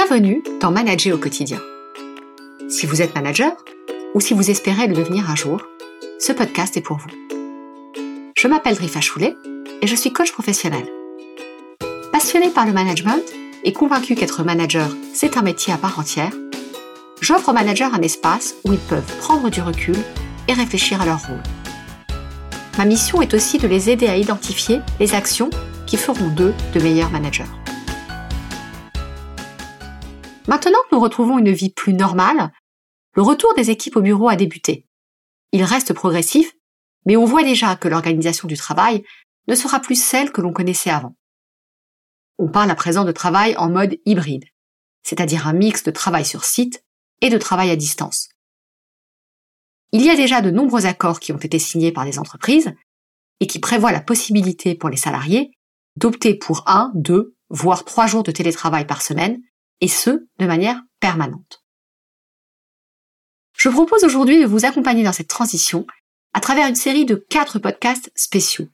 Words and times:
Bienvenue 0.00 0.44
dans 0.60 0.70
Manager 0.70 1.16
au 1.16 1.18
quotidien. 1.18 1.58
Si 2.68 2.86
vous 2.86 3.02
êtes 3.02 3.16
manager 3.16 3.50
ou 4.14 4.20
si 4.20 4.32
vous 4.32 4.48
espérez 4.48 4.86
le 4.86 4.94
devenir 4.94 5.28
un 5.28 5.34
jour, 5.34 5.60
ce 6.20 6.30
podcast 6.30 6.76
est 6.76 6.82
pour 6.82 6.98
vous. 6.98 7.10
Je 8.36 8.46
m'appelle 8.46 8.76
Rifa 8.76 9.00
Choulet 9.00 9.34
et 9.82 9.88
je 9.88 9.96
suis 9.96 10.12
coach 10.12 10.30
professionnel. 10.30 10.86
Passionnée 12.12 12.50
par 12.50 12.64
le 12.64 12.72
management 12.72 13.24
et 13.64 13.72
convaincue 13.72 14.14
qu'être 14.14 14.44
manager, 14.44 14.88
c'est 15.14 15.36
un 15.36 15.42
métier 15.42 15.72
à 15.72 15.78
part 15.78 15.98
entière, 15.98 16.32
j'offre 17.20 17.48
aux 17.48 17.54
managers 17.54 17.90
un 17.92 18.00
espace 18.00 18.54
où 18.64 18.72
ils 18.72 18.78
peuvent 18.78 19.16
prendre 19.18 19.50
du 19.50 19.60
recul 19.60 19.96
et 20.46 20.52
réfléchir 20.52 21.02
à 21.02 21.06
leur 21.06 21.26
rôle. 21.26 21.42
Ma 22.78 22.84
mission 22.84 23.20
est 23.20 23.34
aussi 23.34 23.58
de 23.58 23.66
les 23.66 23.90
aider 23.90 24.06
à 24.06 24.16
identifier 24.16 24.78
les 25.00 25.16
actions 25.16 25.50
qui 25.86 25.96
feront 25.96 26.28
d'eux 26.28 26.54
de 26.72 26.80
meilleurs 26.80 27.10
managers. 27.10 27.50
Maintenant 30.48 30.78
que 30.84 30.96
nous 30.96 31.00
retrouvons 31.00 31.38
une 31.38 31.52
vie 31.52 31.68
plus 31.68 31.92
normale, 31.92 32.50
le 33.14 33.20
retour 33.22 33.52
des 33.54 33.68
équipes 33.68 33.96
au 33.96 34.00
bureau 34.00 34.30
a 34.30 34.36
débuté. 34.36 34.86
Il 35.52 35.62
reste 35.62 35.92
progressif, 35.92 36.54
mais 37.04 37.18
on 37.18 37.26
voit 37.26 37.44
déjà 37.44 37.76
que 37.76 37.86
l'organisation 37.86 38.48
du 38.48 38.56
travail 38.56 39.04
ne 39.46 39.54
sera 39.54 39.78
plus 39.78 40.02
celle 40.02 40.32
que 40.32 40.40
l'on 40.40 40.54
connaissait 40.54 40.90
avant. 40.90 41.14
On 42.38 42.48
parle 42.48 42.70
à 42.70 42.74
présent 42.74 43.04
de 43.04 43.12
travail 43.12 43.56
en 43.58 43.68
mode 43.68 43.98
hybride, 44.06 44.46
c'est-à-dire 45.02 45.46
un 45.46 45.52
mix 45.52 45.82
de 45.82 45.90
travail 45.90 46.24
sur 46.24 46.44
site 46.44 46.82
et 47.20 47.28
de 47.28 47.38
travail 47.38 47.70
à 47.70 47.76
distance. 47.76 48.30
Il 49.92 50.02
y 50.02 50.10
a 50.10 50.16
déjà 50.16 50.40
de 50.40 50.50
nombreux 50.50 50.86
accords 50.86 51.20
qui 51.20 51.32
ont 51.32 51.38
été 51.38 51.58
signés 51.58 51.92
par 51.92 52.06
les 52.06 52.18
entreprises 52.18 52.74
et 53.40 53.46
qui 53.46 53.58
prévoient 53.58 53.92
la 53.92 54.00
possibilité 54.00 54.74
pour 54.74 54.88
les 54.88 54.96
salariés 54.96 55.50
d'opter 55.96 56.34
pour 56.34 56.62
un, 56.66 56.90
deux, 56.94 57.34
voire 57.50 57.84
trois 57.84 58.06
jours 58.06 58.22
de 58.22 58.30
télétravail 58.30 58.86
par 58.86 59.02
semaine 59.02 59.42
et 59.80 59.88
ce, 59.88 60.26
de 60.38 60.46
manière 60.46 60.82
permanente. 61.00 61.64
Je 63.56 63.68
propose 63.68 64.04
aujourd'hui 64.04 64.40
de 64.40 64.46
vous 64.46 64.64
accompagner 64.64 65.02
dans 65.02 65.12
cette 65.12 65.28
transition 65.28 65.86
à 66.32 66.40
travers 66.40 66.68
une 66.68 66.76
série 66.76 67.04
de 67.04 67.16
quatre 67.16 67.58
podcasts 67.58 68.12
spéciaux. 68.14 68.68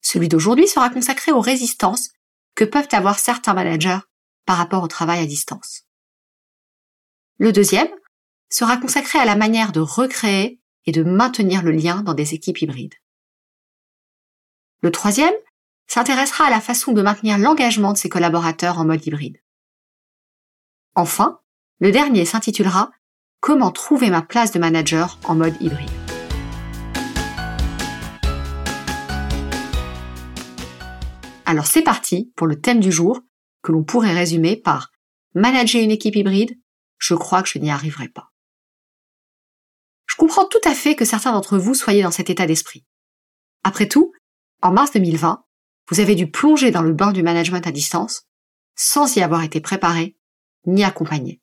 Celui 0.00 0.28
d'aujourd'hui 0.28 0.68
sera 0.68 0.88
consacré 0.88 1.32
aux 1.32 1.40
résistances 1.40 2.10
que 2.54 2.64
peuvent 2.64 2.88
avoir 2.92 3.18
certains 3.18 3.54
managers 3.54 3.98
par 4.46 4.56
rapport 4.56 4.82
au 4.82 4.88
travail 4.88 5.20
à 5.20 5.26
distance. 5.26 5.82
Le 7.38 7.52
deuxième 7.52 7.90
sera 8.48 8.76
consacré 8.76 9.18
à 9.18 9.24
la 9.24 9.36
manière 9.36 9.72
de 9.72 9.80
recréer 9.80 10.60
et 10.86 10.92
de 10.92 11.02
maintenir 11.02 11.62
le 11.62 11.72
lien 11.72 12.02
dans 12.02 12.14
des 12.14 12.32
équipes 12.32 12.62
hybrides. 12.62 12.94
Le 14.80 14.90
troisième 14.90 15.34
s'intéressera 15.86 16.46
à 16.46 16.50
la 16.50 16.60
façon 16.60 16.92
de 16.92 17.02
maintenir 17.02 17.38
l'engagement 17.38 17.92
de 17.92 17.98
ses 17.98 18.08
collaborateurs 18.08 18.78
en 18.78 18.84
mode 18.84 19.04
hybride. 19.04 19.42
Enfin, 20.98 21.40
le 21.78 21.92
dernier 21.92 22.24
s'intitulera 22.24 22.90
Comment 23.40 23.70
trouver 23.70 24.08
ma 24.08 24.22
place 24.22 24.50
de 24.52 24.58
manager 24.58 25.18
en 25.24 25.34
mode 25.34 25.54
hybride. 25.60 25.90
Alors 31.44 31.66
c'est 31.66 31.82
parti 31.82 32.32
pour 32.34 32.46
le 32.46 32.58
thème 32.58 32.80
du 32.80 32.90
jour 32.90 33.20
que 33.62 33.72
l'on 33.72 33.84
pourrait 33.84 34.14
résumer 34.14 34.56
par 34.56 34.90
Manager 35.34 35.82
une 35.82 35.90
équipe 35.90 36.16
hybride, 36.16 36.58
je 36.96 37.14
crois 37.14 37.42
que 37.42 37.48
je 37.50 37.58
n'y 37.58 37.70
arriverai 37.70 38.08
pas. 38.08 38.32
Je 40.06 40.16
comprends 40.16 40.46
tout 40.46 40.60
à 40.64 40.74
fait 40.74 40.96
que 40.96 41.04
certains 41.04 41.32
d'entre 41.32 41.58
vous 41.58 41.74
soyez 41.74 42.02
dans 42.02 42.10
cet 42.10 42.30
état 42.30 42.46
d'esprit. 42.46 42.86
Après 43.64 43.86
tout, 43.86 44.12
en 44.62 44.72
mars 44.72 44.92
2020, 44.92 45.44
vous 45.90 46.00
avez 46.00 46.14
dû 46.14 46.30
plonger 46.30 46.70
dans 46.70 46.82
le 46.82 46.94
bain 46.94 47.12
du 47.12 47.22
management 47.22 47.66
à 47.66 47.70
distance 47.70 48.22
sans 48.76 49.14
y 49.16 49.20
avoir 49.20 49.42
été 49.42 49.60
préparé 49.60 50.15
ni 50.66 50.84
accompagné. 50.84 51.40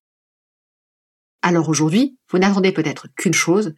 Alors 1.41 1.69
aujourd'hui, 1.69 2.17
vous 2.29 2.37
n'attendez 2.37 2.71
peut-être 2.71 3.07
qu'une 3.15 3.33
chose, 3.33 3.75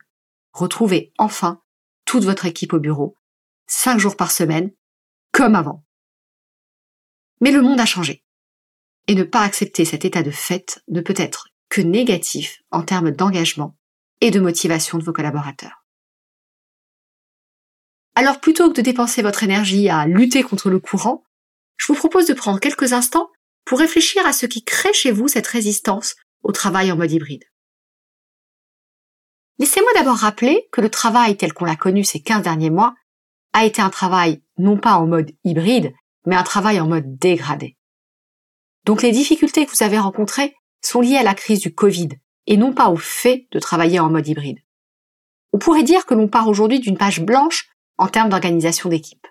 retrouver 0.53 1.14
enfin 1.17 1.61
toute 2.05 2.23
votre 2.23 2.45
équipe 2.45 2.73
au 2.73 2.80
bureau, 2.80 3.17
cinq 3.67 3.97
jours 3.97 4.15
par 4.15 4.31
semaine, 4.31 4.71
comme 5.31 5.55
avant. 5.55 5.83
Mais 7.42 7.52
le 7.52 7.61
monde 7.61 7.80
a 7.80 7.86
changé. 7.86 8.23
Et 9.08 9.15
ne 9.15 9.23
pas 9.23 9.42
accepter 9.42 9.86
cet 9.86 10.05
état 10.05 10.23
de 10.23 10.31
fait 10.31 10.81
ne 10.87 11.02
peut 11.02 11.15
être 11.17 11.49
que 11.70 11.81
négatif 11.81 12.61
en 12.71 12.83
termes 12.83 13.11
d'engagement 13.11 13.75
et 14.21 14.31
de 14.31 14.39
motivation 14.39 14.97
de 14.97 15.03
vos 15.03 15.14
collaborateurs. 15.14 15.86
Alors 18.15 18.39
plutôt 18.39 18.70
que 18.70 18.77
de 18.77 18.81
dépenser 18.81 19.21
votre 19.21 19.43
énergie 19.43 19.89
à 19.89 20.08
lutter 20.08 20.41
contre 20.41 20.70
le 20.70 20.80
courant, 20.80 21.25
je 21.77 21.87
vous 21.87 21.95
propose 21.95 22.27
de 22.27 22.33
prendre 22.33 22.59
quelques 22.59 22.93
instants 22.93 23.30
pour 23.65 23.80
réfléchir 23.80 24.26
à 24.26 24.33
ce 24.33 24.45
qui 24.45 24.64
crée 24.64 24.93
chez 24.93 25.11
vous 25.11 25.27
cette 25.27 25.48
résistance 25.48 26.15
au 26.43 26.52
travail 26.52 26.92
en 26.92 26.95
mode 26.95 27.11
hybride. 27.11 27.43
Laissez-moi 29.58 29.92
d'abord 29.95 30.17
rappeler 30.17 30.67
que 30.71 30.81
le 30.81 30.89
travail 30.89 31.37
tel 31.37 31.53
qu'on 31.53 31.65
l'a 31.65 31.76
connu 31.76 32.03
ces 32.03 32.21
15 32.21 32.43
derniers 32.43 32.70
mois 32.70 32.93
a 33.53 33.65
été 33.65 33.81
un 33.81 33.89
travail 33.89 34.42
non 34.58 34.77
pas 34.77 34.95
en 34.95 35.08
mode 35.08 35.31
hybride, 35.43 35.93
mais 36.26 36.36
un 36.36 36.43
travail 36.43 36.80
en 36.80 36.87
mode 36.87 37.17
dégradé. 37.17 37.77
Donc 38.86 39.02
les 39.02 39.11
difficultés 39.11 39.65
que 39.65 39.71
vous 39.71 39.83
avez 39.83 39.97
rencontrées 39.97 40.55
sont 40.82 41.02
liées 41.02 41.17
à 41.17 41.23
la 41.23 41.33
crise 41.33 41.61
du 41.61 41.73
Covid 41.73 42.09
et 42.47 42.58
non 42.58 42.73
pas 42.73 42.89
au 42.89 42.97
fait 42.97 43.47
de 43.52 43.59
travailler 43.59 43.99
en 43.99 44.09
mode 44.09 44.27
hybride. 44.27 44.59
On 45.53 45.58
pourrait 45.58 45.83
dire 45.83 46.05
que 46.05 46.14
l'on 46.14 46.27
part 46.27 46.47
aujourd'hui 46.47 46.80
d'une 46.80 46.97
page 46.97 47.21
blanche 47.21 47.70
en 47.97 48.08
termes 48.08 48.30
d'organisation 48.30 48.89
d'équipe. 48.89 49.26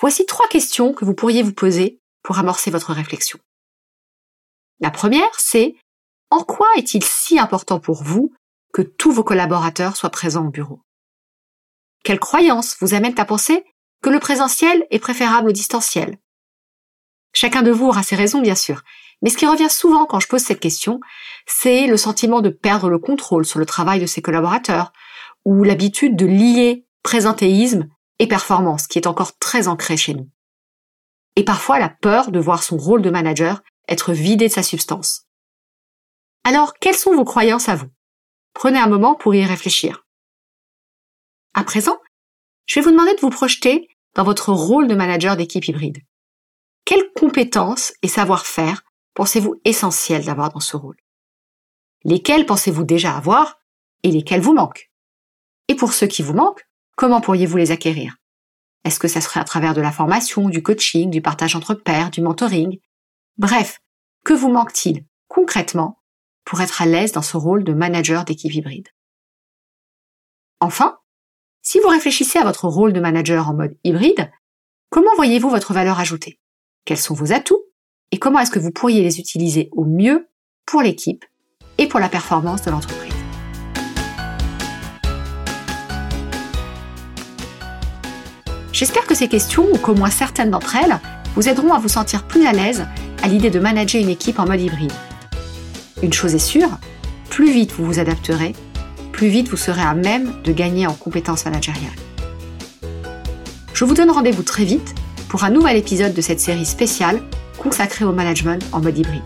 Voici 0.00 0.26
trois 0.26 0.48
questions 0.48 0.92
que 0.92 1.04
vous 1.04 1.14
pourriez 1.14 1.42
vous 1.42 1.54
poser 1.54 2.00
pour 2.26 2.40
amorcer 2.40 2.72
votre 2.72 2.92
réflexion. 2.92 3.38
La 4.80 4.90
première, 4.90 5.30
c'est 5.38 5.76
en 6.30 6.42
quoi 6.42 6.66
est-il 6.76 7.04
si 7.04 7.38
important 7.38 7.78
pour 7.78 8.02
vous 8.02 8.32
que 8.72 8.82
tous 8.82 9.12
vos 9.12 9.22
collaborateurs 9.22 9.96
soient 9.96 10.10
présents 10.10 10.44
au 10.44 10.50
bureau? 10.50 10.80
Quelles 12.02 12.18
croyances 12.18 12.76
vous 12.80 12.94
amènent 12.94 13.18
à 13.20 13.24
penser 13.24 13.64
que 14.02 14.10
le 14.10 14.18
présentiel 14.18 14.88
est 14.90 14.98
préférable 14.98 15.50
au 15.50 15.52
distanciel? 15.52 16.18
Chacun 17.32 17.62
de 17.62 17.70
vous 17.70 17.86
aura 17.86 18.02
ses 18.02 18.16
raisons, 18.16 18.40
bien 18.40 18.56
sûr, 18.56 18.82
mais 19.22 19.30
ce 19.30 19.36
qui 19.36 19.46
revient 19.46 19.70
souvent 19.70 20.04
quand 20.04 20.18
je 20.18 20.26
pose 20.26 20.42
cette 20.42 20.58
question, 20.58 20.98
c'est 21.46 21.86
le 21.86 21.96
sentiment 21.96 22.40
de 22.40 22.50
perdre 22.50 22.88
le 22.88 22.98
contrôle 22.98 23.46
sur 23.46 23.60
le 23.60 23.66
travail 23.66 24.00
de 24.00 24.06
ses 24.06 24.20
collaborateurs, 24.20 24.92
ou 25.44 25.62
l'habitude 25.62 26.16
de 26.16 26.26
lier 26.26 26.86
présentéisme 27.04 27.86
et 28.18 28.26
performance, 28.26 28.88
qui 28.88 28.98
est 28.98 29.06
encore 29.06 29.38
très 29.38 29.68
ancré 29.68 29.96
chez 29.96 30.14
nous 30.14 30.28
et 31.36 31.44
parfois 31.44 31.78
la 31.78 31.90
peur 31.90 32.30
de 32.30 32.40
voir 32.40 32.62
son 32.62 32.76
rôle 32.76 33.02
de 33.02 33.10
manager 33.10 33.62
être 33.88 34.12
vidé 34.12 34.48
de 34.48 34.52
sa 34.52 34.62
substance. 34.62 35.26
Alors, 36.44 36.74
quelles 36.74 36.96
sont 36.96 37.14
vos 37.14 37.24
croyances 37.24 37.68
à 37.68 37.76
vous? 37.76 37.88
Prenez 38.54 38.78
un 38.78 38.88
moment 38.88 39.14
pour 39.14 39.34
y 39.34 39.44
réfléchir. 39.44 40.06
À 41.54 41.62
présent, 41.64 41.98
je 42.66 42.80
vais 42.80 42.84
vous 42.84 42.90
demander 42.90 43.14
de 43.14 43.20
vous 43.20 43.30
projeter 43.30 43.88
dans 44.14 44.24
votre 44.24 44.52
rôle 44.52 44.88
de 44.88 44.94
manager 44.94 45.36
d'équipe 45.36 45.68
hybride. 45.68 45.98
Quelles 46.84 47.12
compétences 47.14 47.92
et 48.02 48.08
savoir-faire 48.08 48.82
pensez-vous 49.14 49.60
essentiels 49.64 50.24
d'avoir 50.24 50.52
dans 50.52 50.60
ce 50.60 50.76
rôle? 50.76 50.96
Lesquelles 52.04 52.46
pensez-vous 52.46 52.84
déjà 52.84 53.16
avoir 53.16 53.58
et 54.02 54.10
lesquelles 54.10 54.40
vous 54.40 54.54
manquent? 54.54 54.90
Et 55.68 55.74
pour 55.74 55.92
ceux 55.92 56.06
qui 56.06 56.22
vous 56.22 56.34
manquent, 56.34 56.64
comment 56.96 57.20
pourriez-vous 57.20 57.56
les 57.56 57.72
acquérir? 57.72 58.16
Est-ce 58.86 59.00
que 59.00 59.08
ça 59.08 59.20
serait 59.20 59.40
à 59.40 59.44
travers 59.44 59.74
de 59.74 59.80
la 59.80 59.90
formation, 59.90 60.48
du 60.48 60.62
coaching, 60.62 61.10
du 61.10 61.20
partage 61.20 61.56
entre 61.56 61.74
pairs, 61.74 62.10
du 62.10 62.20
mentoring? 62.20 62.78
Bref, 63.36 63.80
que 64.24 64.32
vous 64.32 64.48
manque-t-il 64.48 65.04
concrètement 65.26 66.00
pour 66.44 66.60
être 66.60 66.82
à 66.82 66.86
l'aise 66.86 67.10
dans 67.10 67.22
ce 67.22 67.36
rôle 67.36 67.64
de 67.64 67.72
manager 67.72 68.24
d'équipe 68.24 68.54
hybride? 68.54 68.88
Enfin, 70.60 70.98
si 71.62 71.80
vous 71.80 71.88
réfléchissez 71.88 72.38
à 72.38 72.44
votre 72.44 72.68
rôle 72.68 72.92
de 72.92 73.00
manager 73.00 73.50
en 73.50 73.54
mode 73.54 73.76
hybride, 73.82 74.30
comment 74.88 75.14
voyez-vous 75.16 75.50
votre 75.50 75.72
valeur 75.72 75.98
ajoutée? 75.98 76.38
Quels 76.84 76.96
sont 76.96 77.14
vos 77.14 77.32
atouts? 77.32 77.64
Et 78.12 78.18
comment 78.18 78.38
est-ce 78.38 78.52
que 78.52 78.60
vous 78.60 78.70
pourriez 78.70 79.02
les 79.02 79.18
utiliser 79.18 79.68
au 79.72 79.84
mieux 79.84 80.28
pour 80.64 80.80
l'équipe 80.80 81.24
et 81.78 81.88
pour 81.88 81.98
la 81.98 82.08
performance 82.08 82.62
de 82.62 82.70
l'entreprise? 82.70 83.05
J'espère 88.76 89.06
que 89.06 89.14
ces 89.14 89.28
questions, 89.28 89.66
ou 89.72 89.78
qu'au 89.78 89.94
moins 89.94 90.10
certaines 90.10 90.50
d'entre 90.50 90.76
elles, 90.76 91.00
vous 91.34 91.48
aideront 91.48 91.72
à 91.72 91.78
vous 91.78 91.88
sentir 91.88 92.24
plus 92.24 92.46
à 92.46 92.52
l'aise 92.52 92.86
à 93.22 93.26
l'idée 93.26 93.48
de 93.48 93.58
manager 93.58 94.02
une 94.02 94.10
équipe 94.10 94.38
en 94.38 94.44
mode 94.44 94.60
hybride. 94.60 94.92
Une 96.02 96.12
chose 96.12 96.34
est 96.34 96.38
sûre, 96.38 96.68
plus 97.30 97.50
vite 97.50 97.72
vous 97.72 97.86
vous 97.86 98.00
adapterez, 98.00 98.52
plus 99.12 99.28
vite 99.28 99.48
vous 99.48 99.56
serez 99.56 99.80
à 99.80 99.94
même 99.94 100.30
de 100.44 100.52
gagner 100.52 100.86
en 100.86 100.92
compétences 100.92 101.46
managériales. 101.46 101.88
Je 103.72 103.86
vous 103.86 103.94
donne 103.94 104.10
rendez-vous 104.10 104.42
très 104.42 104.64
vite 104.66 104.94
pour 105.30 105.44
un 105.44 105.50
nouvel 105.50 105.78
épisode 105.78 106.12
de 106.12 106.20
cette 106.20 106.40
série 106.40 106.66
spéciale 106.66 107.22
consacrée 107.56 108.04
au 108.04 108.12
management 108.12 108.62
en 108.72 108.82
mode 108.82 108.98
hybride. 108.98 109.22